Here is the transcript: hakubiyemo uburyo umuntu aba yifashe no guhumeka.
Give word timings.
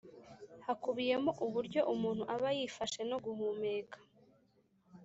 hakubiyemo 0.65 1.31
uburyo 1.45 1.81
umuntu 1.93 2.23
aba 2.33 2.49
yifashe 2.57 3.01
no 3.09 3.17
guhumeka. 3.25 3.97